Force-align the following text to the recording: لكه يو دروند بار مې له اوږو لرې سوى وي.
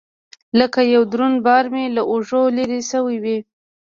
لكه 0.59 0.81
يو 0.93 1.01
دروند 1.13 1.37
بار 1.45 1.65
مې 1.73 1.83
له 1.95 2.01
اوږو 2.11 2.41
لرې 2.57 2.79
سوى 2.91 3.15
وي. 3.23 3.37